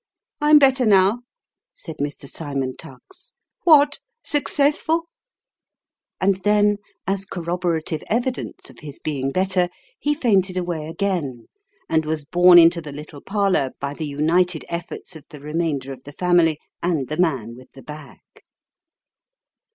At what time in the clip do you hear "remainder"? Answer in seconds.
15.39-15.93